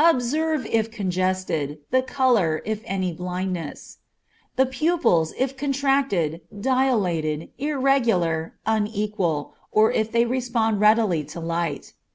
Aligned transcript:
Observe 0.00 0.64
if 0.64 0.90
congested, 0.90 1.76
the 1.90 2.00
color, 2.00 2.62
if 2.64 2.80
any 2.86 3.12
blindness; 3.12 3.98
the 4.56 4.64
pupils, 4.64 5.34
if 5.36 5.58
contracted, 5.58 6.40
dilated, 6.58 7.50
irregular, 7.58 8.54
unequal, 8.64 9.52
or 9.70 9.92
if 9.92 10.10
they 10.10 10.24
respond 10.24 10.80
readily 10.80 11.22
to 11.22 11.38
light. 11.38 11.92